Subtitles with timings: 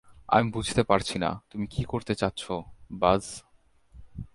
[0.29, 2.63] আমি বুঝতে পারছি না, তুমি কী করতে চাচ্ছো,
[2.91, 3.19] বায!